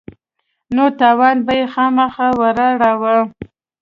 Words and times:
نو 0.75 0.83
تاوان 0.99 1.37
به 1.45 1.53
يې 1.59 1.65
خامخا 1.73 2.27
وراړاوه. 2.41 3.15